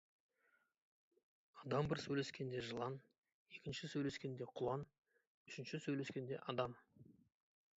Адам 1.65 1.89
бір 1.91 1.99
сөйлескенде 2.05 2.63
жылан, 2.69 2.95
екінші 3.59 3.91
сөйлескенде 3.93 4.49
құлан, 4.61 4.87
үшінші 5.51 5.83
сөйлескенде 5.85 6.41
адам. 6.55 6.75